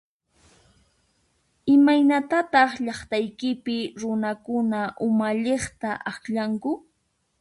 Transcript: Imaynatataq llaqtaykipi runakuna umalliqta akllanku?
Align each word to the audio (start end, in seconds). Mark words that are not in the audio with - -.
Imaynatataq 1.73 2.71
llaqtaykipi 2.85 3.77
runakuna 4.01 4.79
umalliqta 5.07 5.89
akllanku? 6.11 6.71